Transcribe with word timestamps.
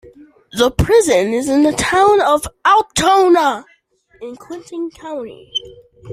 The 0.53 0.71
prison 0.71 1.31
is 1.35 1.47
in 1.47 1.61
the 1.61 1.73
Town 1.73 2.21
of 2.21 2.47
Altona 2.65 3.67
in 4.19 4.35
Clinton 4.35 4.89
County. 4.89 5.51